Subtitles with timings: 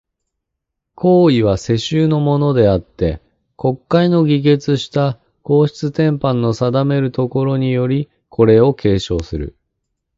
[0.95, 3.21] 皇位は、世襲のものであつて、
[3.55, 9.55] 国会の議決した皇室典範の定めるところにより、これを継承する。